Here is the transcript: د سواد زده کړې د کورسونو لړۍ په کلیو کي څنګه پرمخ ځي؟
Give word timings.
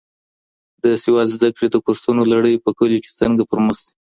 د 0.83 0.85
سواد 1.03 1.27
زده 1.35 1.49
کړې 1.55 1.67
د 1.71 1.75
کورسونو 1.85 2.21
لړۍ 2.33 2.55
په 2.63 2.69
کلیو 2.77 3.03
کي 3.05 3.11
څنګه 3.19 3.43
پرمخ 3.51 3.77
ځي؟ 3.83 3.91